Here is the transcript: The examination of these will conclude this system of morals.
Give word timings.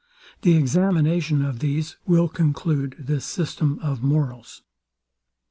The 0.41 0.55
examination 0.57 1.45
of 1.45 1.59
these 1.59 1.95
will 2.07 2.27
conclude 2.27 2.95
this 2.97 3.23
system 3.23 3.77
of 3.83 4.01
morals. 4.01 4.63